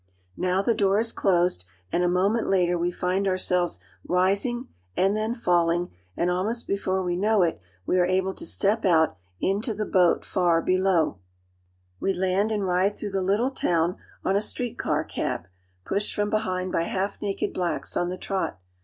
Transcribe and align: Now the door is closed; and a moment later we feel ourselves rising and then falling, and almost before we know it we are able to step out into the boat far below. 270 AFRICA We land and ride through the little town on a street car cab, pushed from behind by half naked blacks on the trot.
Now 0.35 0.63
the 0.63 0.73
door 0.73 0.97
is 0.99 1.13
closed; 1.13 1.65
and 1.91 2.03
a 2.03 2.07
moment 2.09 2.49
later 2.49 2.75
we 2.75 2.89
feel 2.89 3.27
ourselves 3.27 3.79
rising 4.07 4.67
and 4.97 5.15
then 5.15 5.35
falling, 5.35 5.91
and 6.17 6.31
almost 6.31 6.65
before 6.67 7.03
we 7.03 7.15
know 7.15 7.43
it 7.43 7.61
we 7.85 7.99
are 7.99 8.05
able 8.07 8.33
to 8.33 8.45
step 8.47 8.83
out 8.83 9.15
into 9.39 9.75
the 9.75 9.85
boat 9.85 10.25
far 10.25 10.59
below. 10.59 11.19
270 11.99 11.99
AFRICA 11.99 11.99
We 11.99 12.13
land 12.19 12.51
and 12.51 12.65
ride 12.67 12.95
through 12.95 13.11
the 13.11 13.21
little 13.21 13.51
town 13.51 13.97
on 14.25 14.35
a 14.35 14.41
street 14.41 14.79
car 14.79 15.03
cab, 15.03 15.45
pushed 15.85 16.15
from 16.15 16.31
behind 16.31 16.71
by 16.71 16.85
half 16.85 17.21
naked 17.21 17.53
blacks 17.53 17.95
on 17.95 18.09
the 18.09 18.17
trot. 18.17 18.59